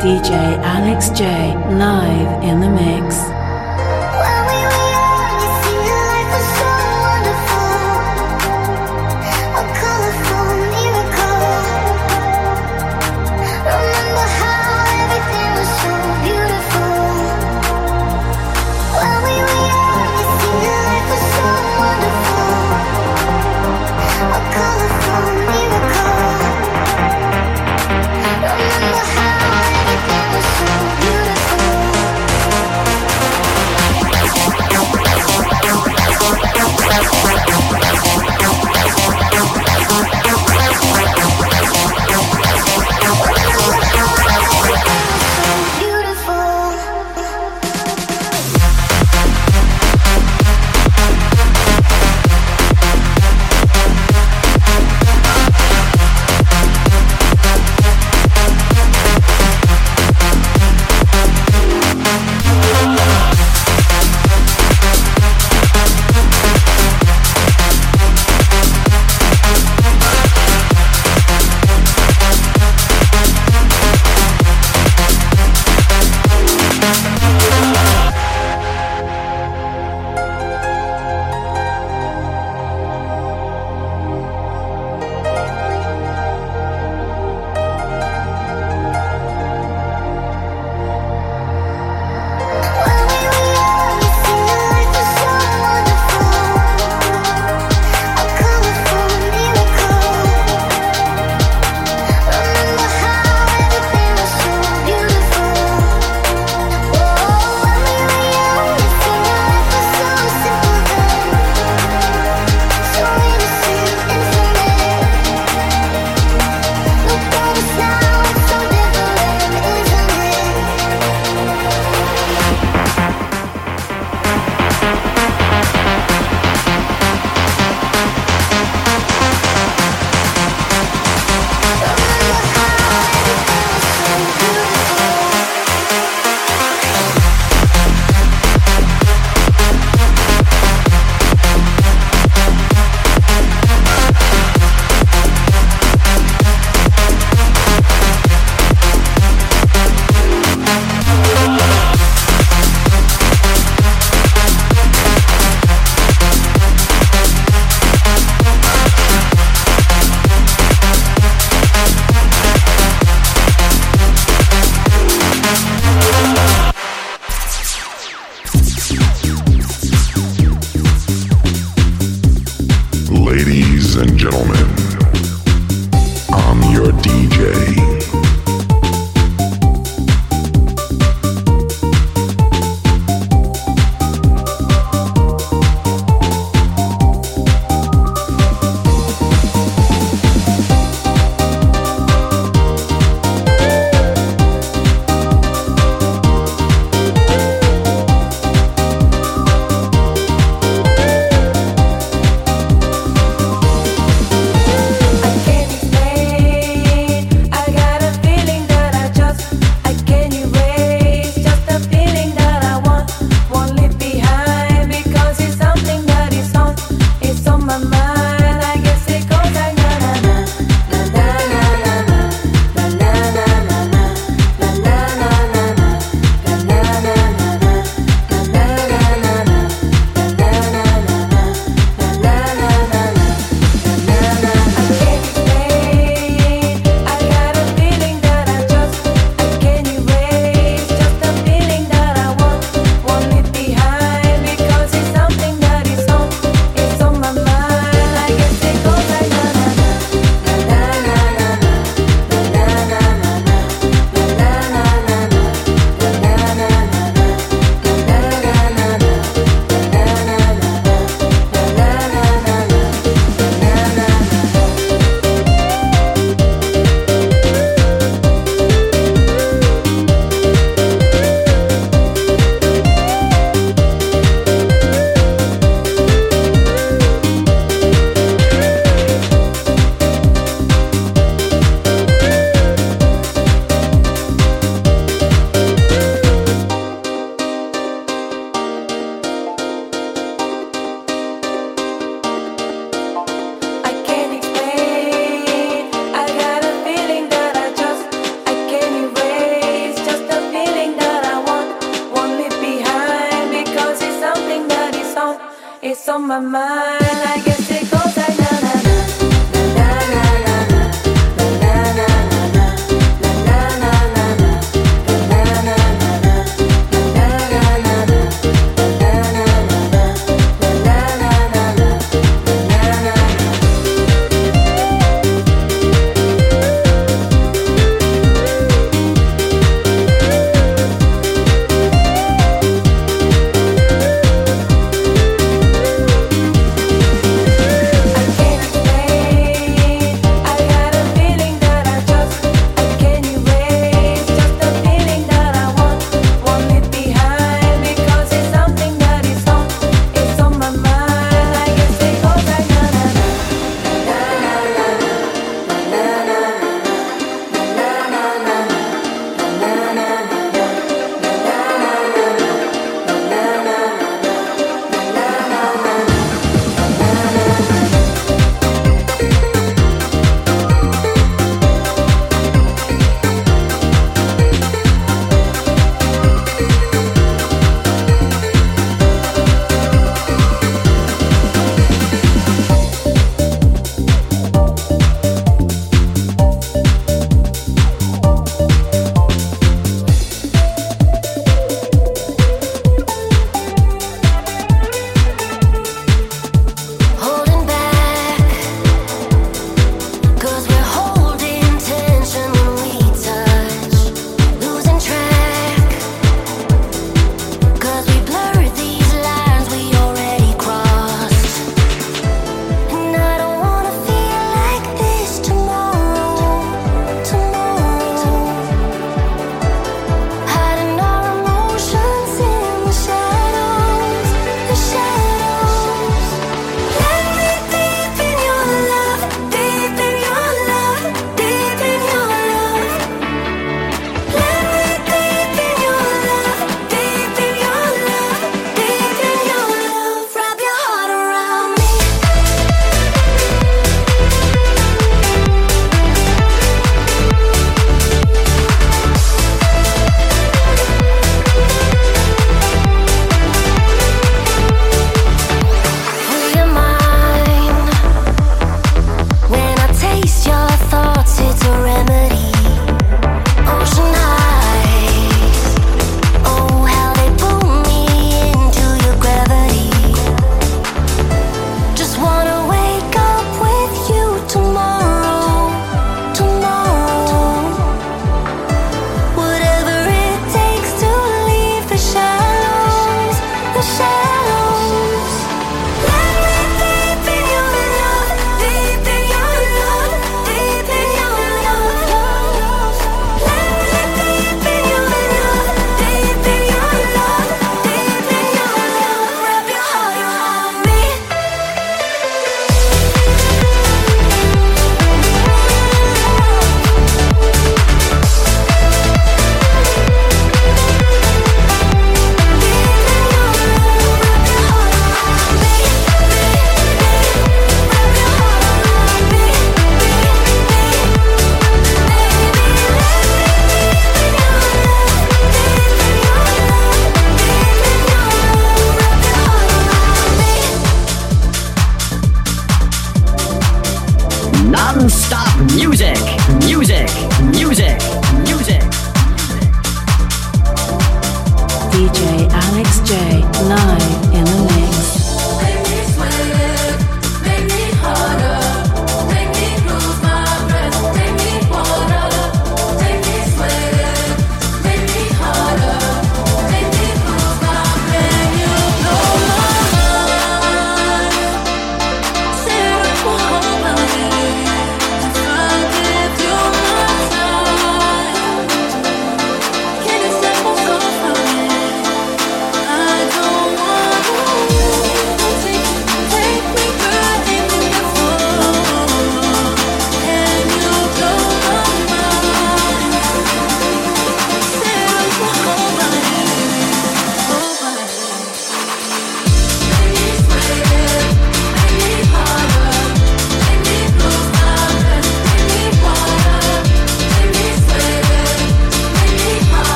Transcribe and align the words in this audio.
DJ 0.00 0.30
Alex 0.62 1.10
J 1.10 1.24
live 1.74 2.44
in 2.44 2.60
the 2.60 2.70
mix. 2.70 3.37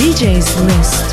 DJ's 0.00 0.58
list. 0.62 1.09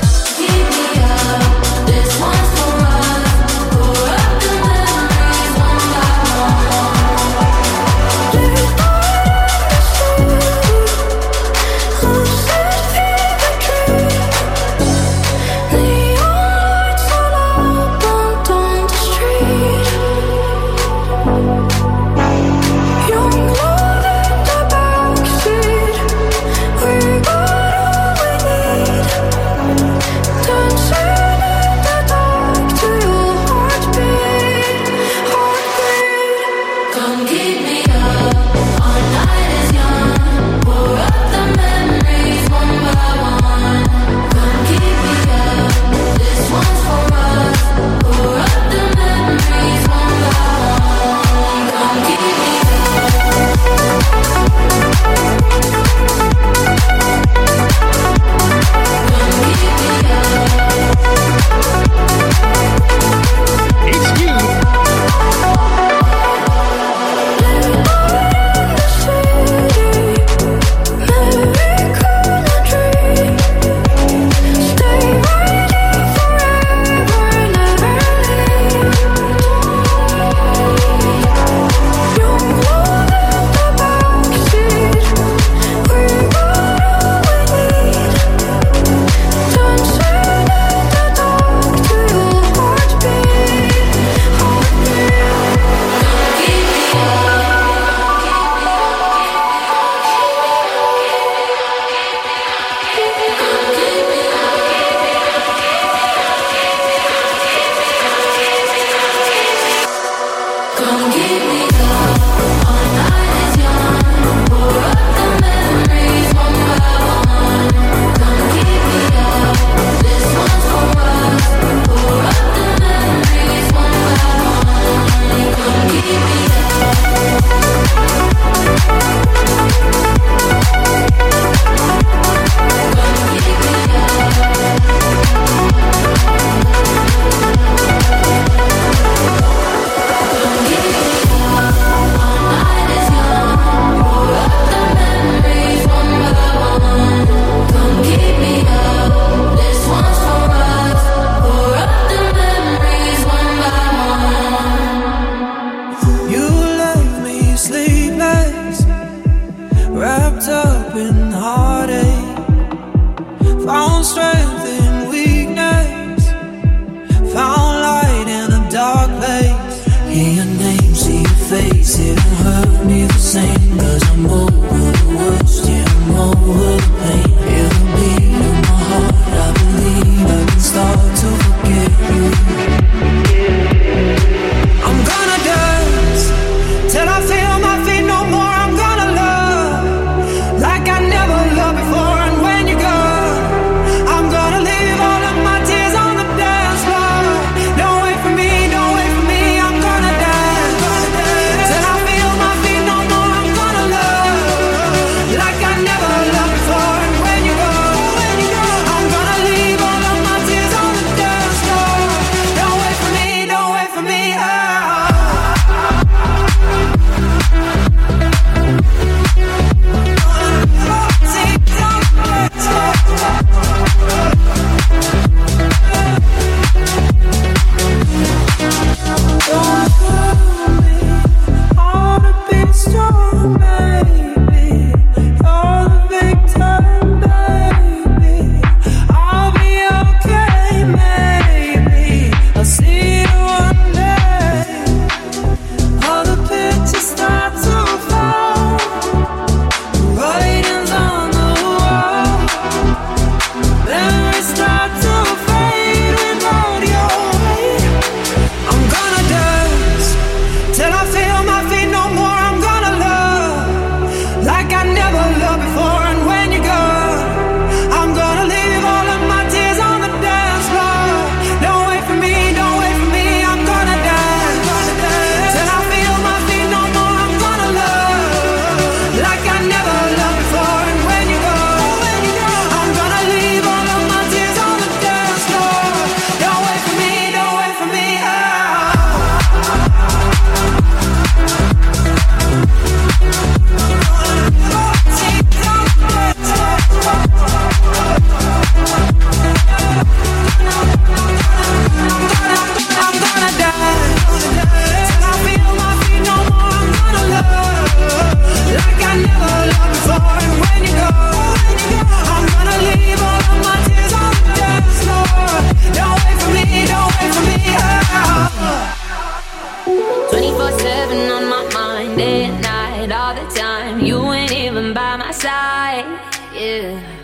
24-7 320.32 321.32
on 321.36 321.50
my 321.50 321.64
mind 321.74 322.22
at 322.22 322.62
night, 322.62 323.12
all 323.12 323.34
the 323.34 323.48
time. 323.54 324.00
You 324.00 324.32
ain't 324.32 324.52
even 324.52 324.94
by 324.94 325.16
my 325.18 325.32
side, 325.32 326.06
yeah. 326.54 327.18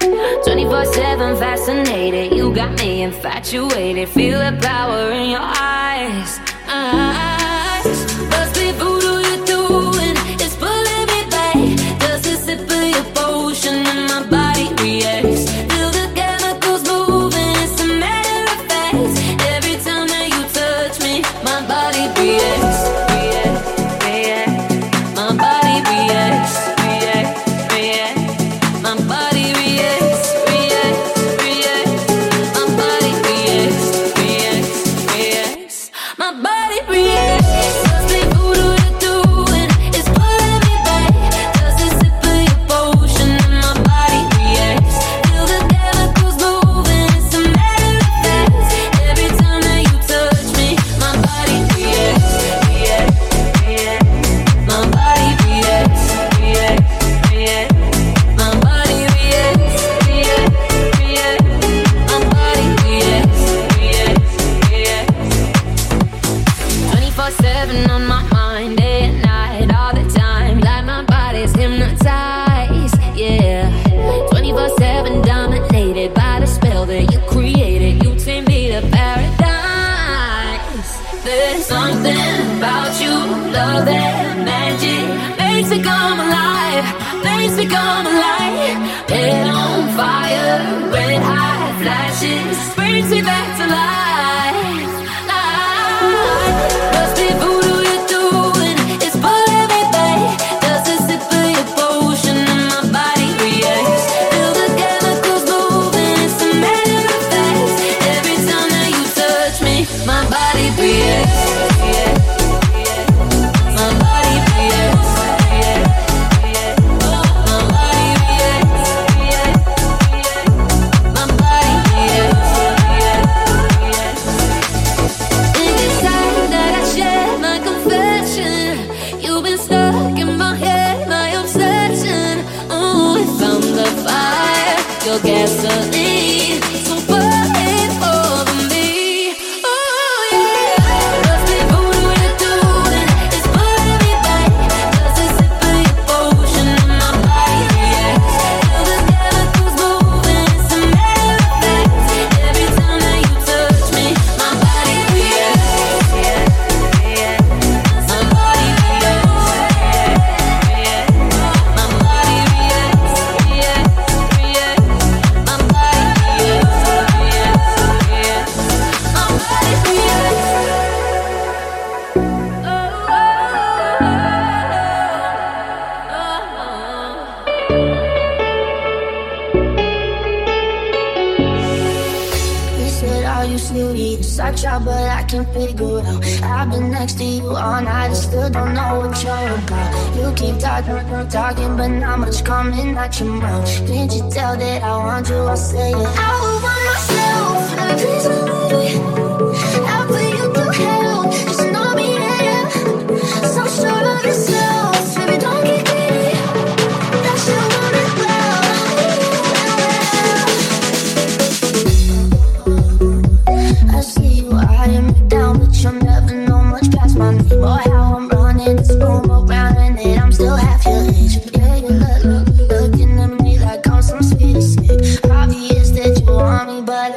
24-7 0.46 1.40
fascinated 1.40 2.34
You 2.38 2.54
got 2.54 2.78
me 2.80 3.04
infatuated. 3.04 4.10
Feel 4.10 4.40
the 4.40 4.58
power 4.62 5.12
in 5.12 5.32
your 5.32 5.42
eyes. 5.42 6.43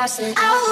crossing 0.06 0.34
out. 0.36 0.65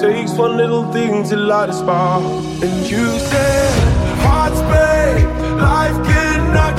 Takes 0.00 0.32
one 0.38 0.56
little 0.56 0.92
thing 0.92 1.24
to 1.28 1.36
light 1.36 1.70
a 1.70 1.72
spark. 1.72 2.22
And 2.62 2.90
you 2.90 3.06
said, 3.18 3.72
hearts 4.22 4.60
break, 4.70 5.24
life 5.60 5.98
can 6.06 6.52
knock 6.54 6.78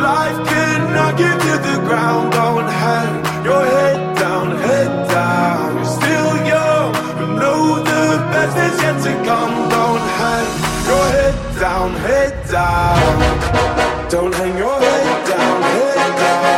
Life 0.00 0.48
can 0.48 0.94
knock 0.94 1.18
you 1.20 1.32
to 1.44 1.52
the 1.68 1.76
ground. 1.86 2.32
Don't 2.32 2.70
hang 2.84 3.44
your 3.44 3.64
head 3.66 4.16
down, 4.16 4.56
head 4.56 5.08
down. 5.08 5.76
You're 5.76 5.84
still 5.84 6.32
young, 6.54 6.92
but 7.18 7.30
know 7.40 7.62
the 7.90 8.04
best 8.32 8.56
is 8.56 8.76
yet 8.82 8.96
to 9.04 9.12
come. 9.28 9.54
Don't 9.68 10.06
hang 10.20 10.48
your 10.88 11.06
head 11.16 11.36
down, 11.60 11.90
head 12.08 12.32
down. 12.48 14.10
Don't 14.10 14.34
hang 14.34 14.56
your 14.56 14.78
head 14.80 15.26
down, 15.28 15.62
head 15.62 16.18
down. 16.18 16.49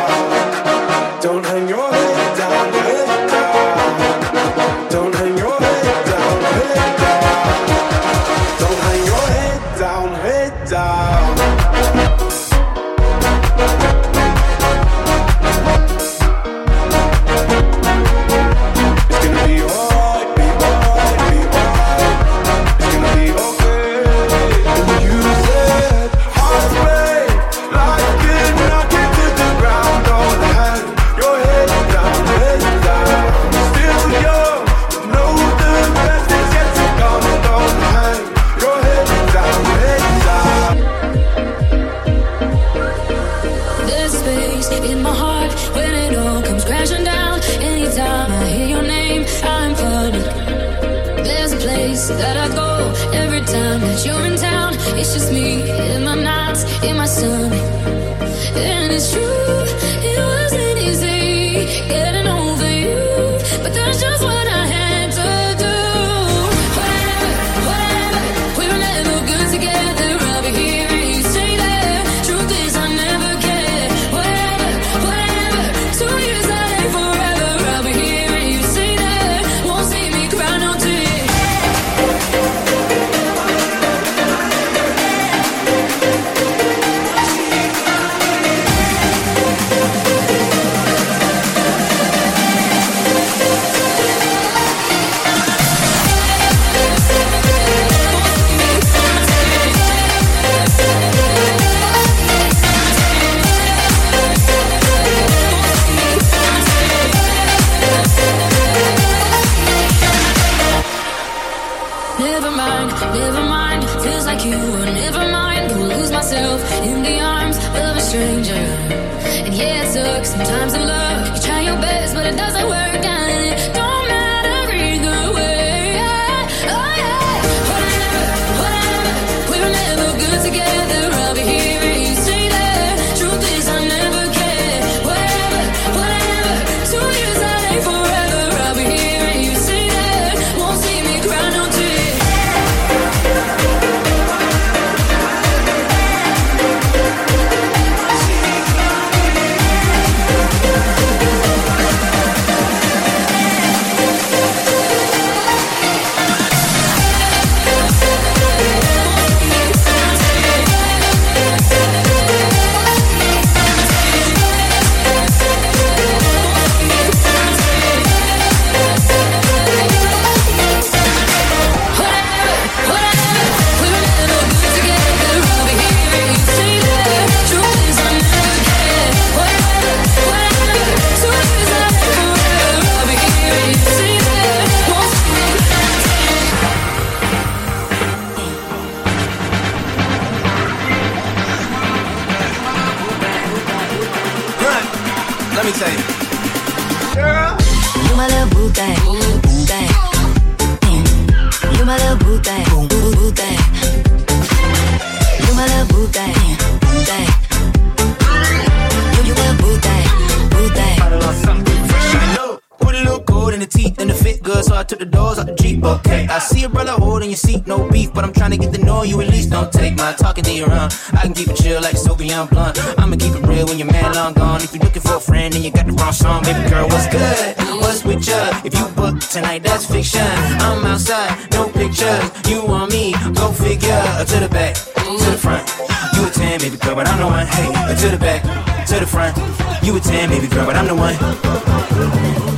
your 216.62 216.70
brother 216.70 216.92
holding 216.92 217.29
your 217.29 217.37
seat, 217.37 217.66
no 217.66 217.90
beef. 217.90 218.14
But 218.14 218.25
I'm 218.25 218.33
trying 218.33 218.53
to 218.53 218.57
get 218.57 218.72
to 218.72 218.83
know 218.83 219.03
you 219.03 219.20
at 219.20 219.29
least. 219.29 219.51
Don't 219.51 219.70
take 219.72 219.96
my 219.96 220.12
talking 220.12 220.44
to 220.44 220.53
your 220.53 220.70
own. 220.70 220.88
I 221.12 221.22
can 221.22 221.35
keep 221.35 221.48
it 221.48 221.57
chill 221.57 221.83
like 221.83 221.96
Soviet 221.96 222.46
blunt. 222.51 222.79
I'ma 222.98 223.16
keep 223.16 223.35
it 223.35 223.44
real 223.46 223.66
when 223.66 223.79
your 223.79 223.90
man 223.90 224.14
long 224.14 224.33
gone. 224.33 224.62
If 224.62 224.72
you're 224.72 224.85
looking 224.85 225.03
for 225.03 225.16
a 225.16 225.20
friend 225.20 225.55
and 225.55 225.64
you 225.64 225.72
got 225.72 225.87
the 225.87 225.92
wrong 225.92 226.12
song, 226.12 226.44
baby 226.44 226.62
girl, 226.70 226.88
what's 226.88 227.09
good? 227.09 227.57
What's 227.83 228.05
with 228.05 228.27
ya? 228.27 228.62
If 228.64 228.79
you 228.79 228.87
book 228.94 229.18
tonight, 229.20 229.64
that's 229.64 229.87
fiction. 229.87 230.22
I'm 230.62 230.87
outside, 230.87 231.51
no 231.51 231.68
pictures. 231.68 232.22
You 232.48 232.64
want 232.64 232.92
me? 232.92 233.12
Go 233.35 233.51
figure. 233.53 234.03
Uh, 234.14 234.25
to 234.25 234.38
the 234.38 234.48
back, 234.48 234.75
to 234.75 235.31
the 235.35 235.38
front. 235.38 235.66
You 236.14 236.27
a 236.27 236.31
ten, 236.31 236.61
baby 236.61 236.77
girl, 236.77 236.94
but 236.94 237.09
I'm 237.09 237.18
the 237.18 237.27
one. 237.27 237.46
Hey, 237.46 237.68
uh, 237.75 237.94
to 237.96 238.09
the 238.09 238.18
back, 238.18 238.42
to 238.87 239.01
the 239.01 239.07
front. 239.07 239.37
You 239.83 239.96
a 239.96 240.01
ten, 240.01 240.29
baby 240.29 240.46
girl, 240.46 240.64
but 240.64 240.77
I'm 240.77 240.87
the 240.87 240.94
one. 240.94 242.51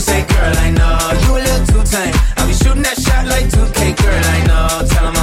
say, 0.00 0.24
girl, 0.26 0.56
I 0.56 0.70
know 0.70 0.96
you 1.24 1.36
a 1.36 1.40
little 1.44 1.66
too 1.66 1.84
tame. 1.84 2.14
I 2.38 2.46
be 2.46 2.54
shooting 2.54 2.82
that 2.82 2.98
shot 2.98 3.26
like 3.26 3.46
2K, 3.50 3.96
girl, 4.00 4.24
I 4.36 4.40
know. 4.48 4.88
Tell 4.88 5.06
'em 5.06 5.19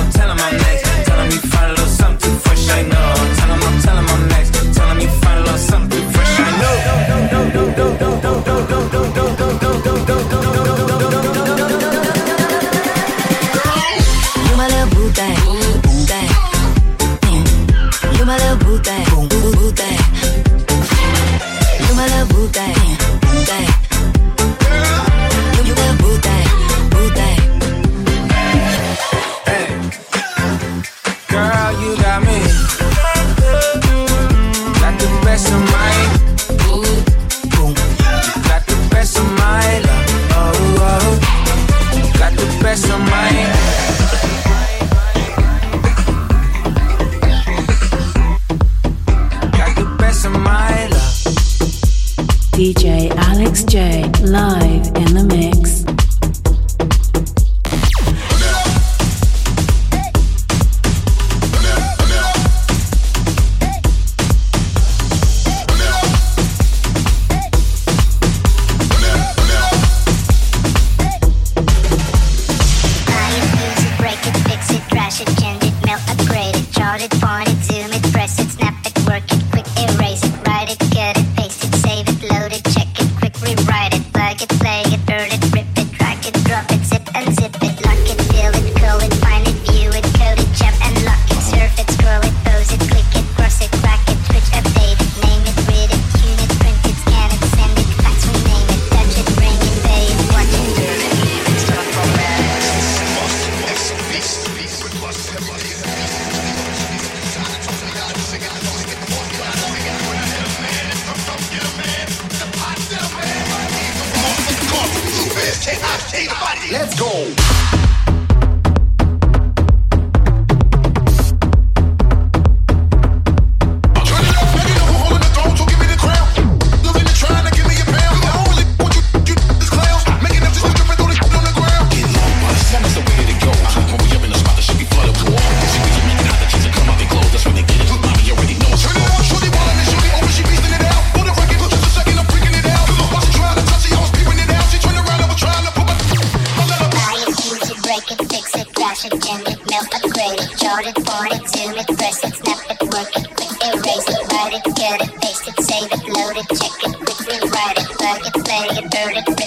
play 159.03 159.13
it, 159.15 159.46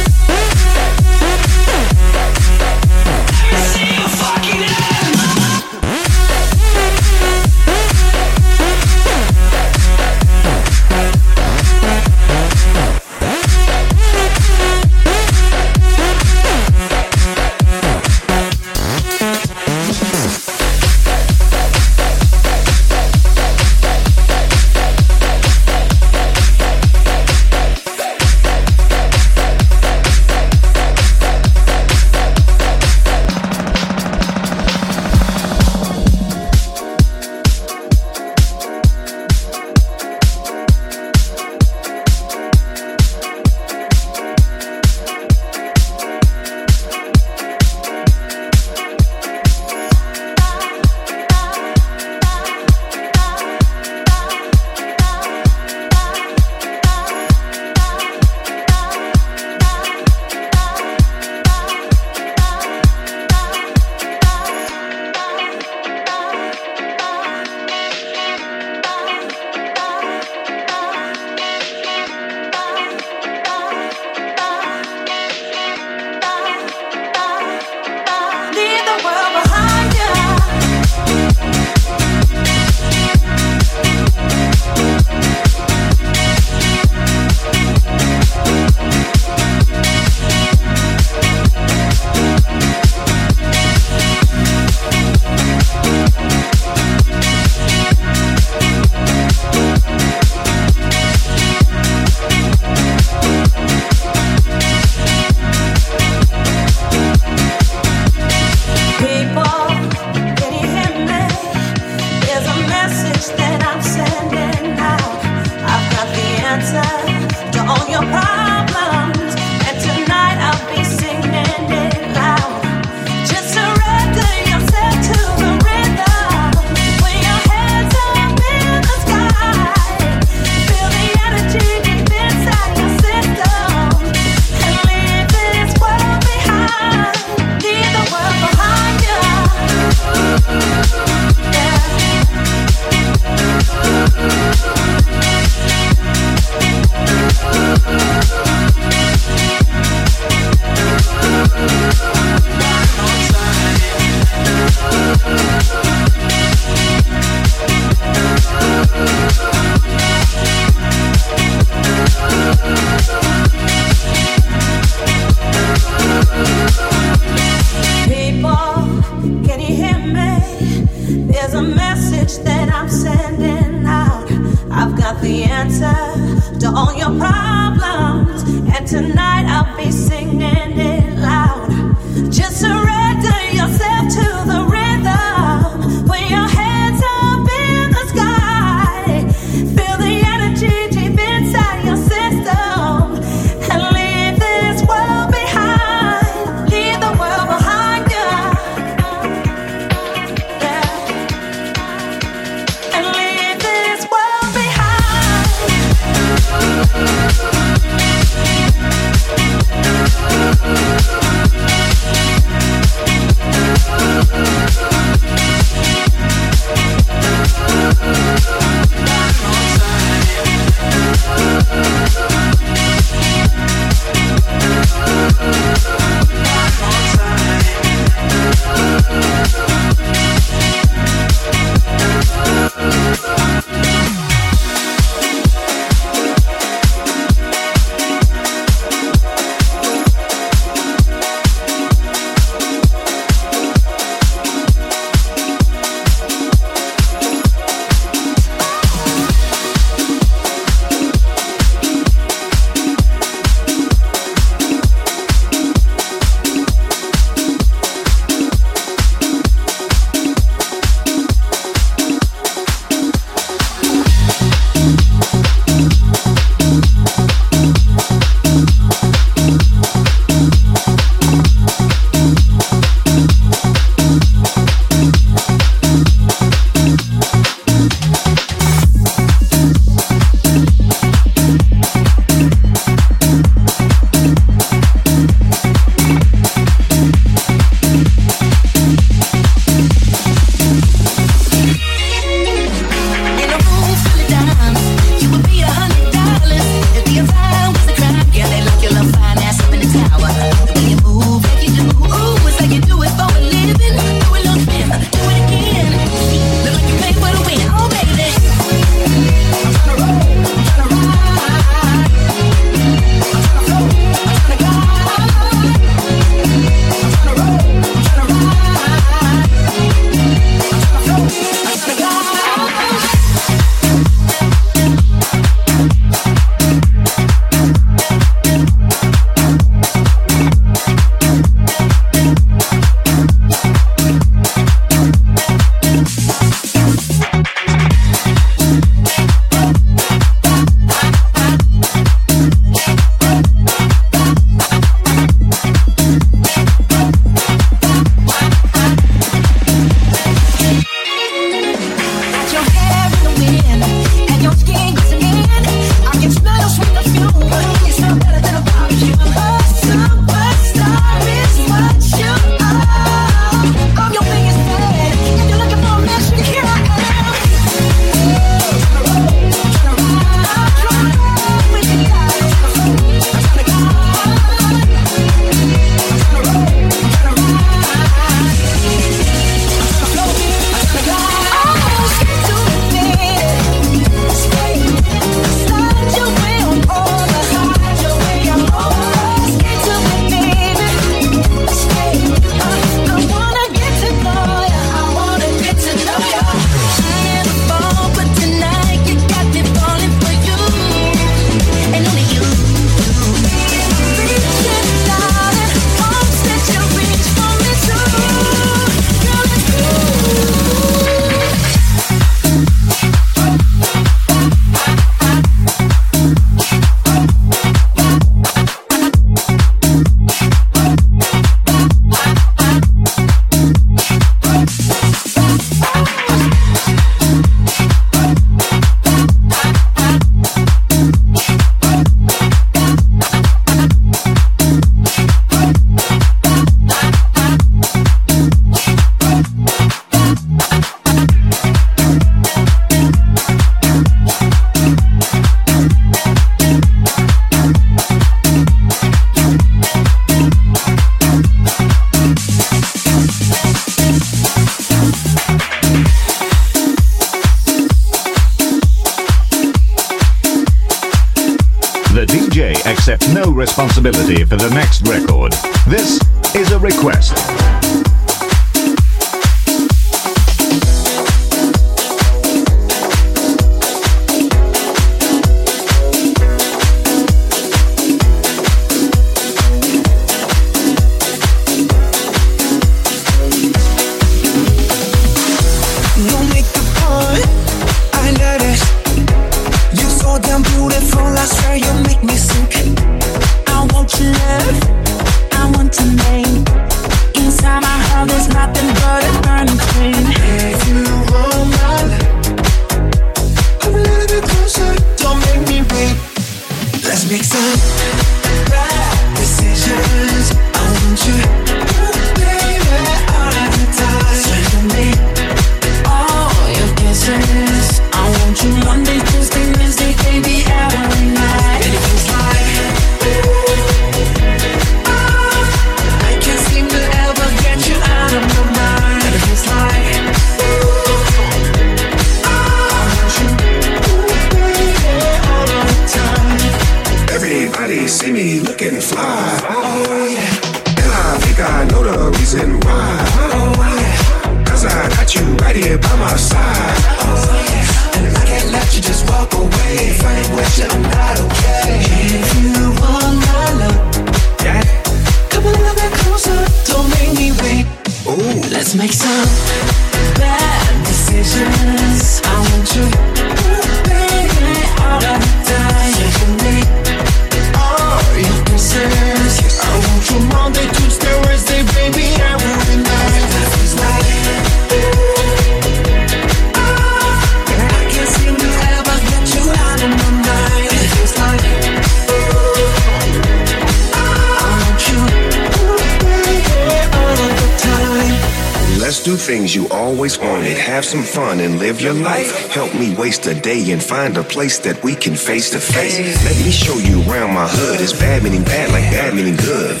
do 589.26 589.36
things 589.36 589.74
you 589.74 589.88
always 589.88 590.38
wanted. 590.38 590.78
Have 590.78 591.04
some 591.04 591.24
fun 591.24 591.58
and 591.58 591.80
live 591.80 592.00
your 592.00 592.12
life. 592.12 592.70
Help 592.70 592.94
me 592.94 593.12
waste 593.16 593.44
a 593.48 593.54
day 593.60 593.90
and 593.90 594.00
find 594.00 594.36
a 594.36 594.44
place 594.44 594.78
that 594.78 595.02
we 595.02 595.16
can 595.16 595.34
face 595.34 595.68
to 595.70 595.80
face. 595.80 596.16
Let 596.44 596.56
me 596.64 596.70
show 596.70 596.94
you 596.94 597.28
around 597.28 597.52
my 597.52 597.66
hood. 597.66 598.00
It's 598.00 598.12
bad 598.12 598.44
meaning 598.44 598.62
bad 598.62 598.92
like 598.92 599.02
bad 599.10 599.34
meaning 599.34 599.56
good. 599.56 600.00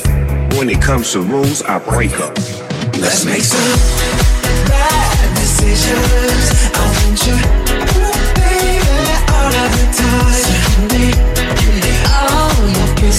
When 0.56 0.70
it 0.70 0.80
comes 0.80 1.10
to 1.10 1.22
rules, 1.22 1.60
I 1.62 1.80
break 1.80 2.12
up. 2.20 2.38
Let's 3.02 3.24
make 3.24 3.42
some 3.42 3.66
bad 4.70 5.34
decisions. 5.34 6.70
I 6.78 6.86
want 6.94 7.18
you, 7.26 7.36
baby, 8.38 9.10
all 9.34 9.54
of 9.58 9.70
the 9.74 9.86
time. 10.06 10.86
Give 10.86 11.74
me 11.82 11.94
all 12.14 12.54
your. 13.02 13.10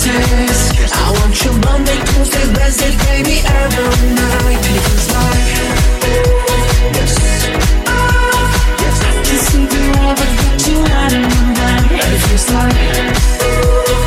I 0.87 1.11
want 1.19 1.35
you 1.43 1.51
Monday, 1.67 1.99
Tuesday, 2.15 2.47
Wednesday, 2.55 2.95
baby, 3.11 3.43
every 3.43 4.15
night. 4.15 4.59
Because 4.63 5.11
like 5.11 5.56
there's 9.25 9.41
something 9.51 9.85
wrong 9.91 10.15
with 10.15 10.33
all 10.41 10.57
you 10.67 10.77
had 10.85 11.13
in 11.13 11.21
your 11.21 11.47
mind. 11.57 11.85
It 11.91 12.19
feels 12.25 12.49
like. 12.51 12.75
Ooh. 13.43 14.06